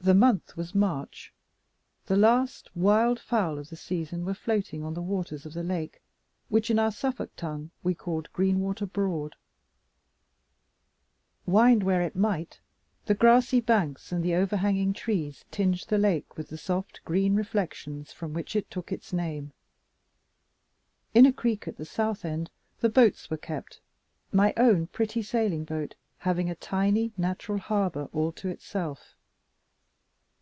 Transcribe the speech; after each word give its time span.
The 0.00 0.12
month 0.14 0.54
was 0.54 0.74
March. 0.74 1.32
The 2.04 2.16
last 2.16 2.68
wild 2.76 3.18
fowl 3.18 3.58
of 3.58 3.70
the 3.70 3.76
season 3.76 4.26
were 4.26 4.34
floating 4.34 4.84
on 4.84 4.92
the 4.92 5.00
waters 5.00 5.46
of 5.46 5.54
the 5.54 5.62
lake 5.62 6.02
which, 6.50 6.70
in 6.70 6.78
our 6.78 6.92
Suffolk 6.92 7.34
tongue, 7.36 7.70
we 7.82 7.94
called 7.94 8.30
Greenwater 8.34 8.84
Broad. 8.84 9.34
Wind 11.46 11.84
where 11.84 12.02
it 12.02 12.14
might, 12.14 12.60
the 13.06 13.14
grassy 13.14 13.60
banks 13.62 14.12
and 14.12 14.22
the 14.22 14.34
overhanging 14.34 14.92
trees 14.92 15.46
tinged 15.50 15.86
the 15.88 15.96
lake 15.96 16.36
with 16.36 16.50
the 16.50 16.58
soft 16.58 17.00
green 17.06 17.34
reflections 17.34 18.12
from 18.12 18.34
which 18.34 18.54
it 18.54 18.70
took 18.70 18.92
its 18.92 19.10
name. 19.10 19.52
In 21.14 21.24
a 21.24 21.32
creek 21.32 21.66
at 21.66 21.78
the 21.78 21.86
south 21.86 22.26
end, 22.26 22.50
the 22.80 22.90
boats 22.90 23.30
were 23.30 23.38
kept 23.38 23.80
my 24.32 24.52
own 24.58 24.86
pretty 24.88 25.22
sailing 25.22 25.64
boat 25.64 25.94
having 26.18 26.50
a 26.50 26.54
tiny 26.56 27.12
natural 27.16 27.56
harbor 27.56 28.10
all 28.12 28.32
to 28.32 28.48
itself. 28.50 29.14